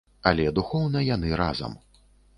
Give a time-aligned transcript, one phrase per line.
[0.29, 1.77] Але духоўна яны разам.